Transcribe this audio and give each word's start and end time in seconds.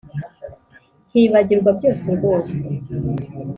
nkibagirwa 1.09 1.69
byose 1.77 2.05
rwose 2.17 2.61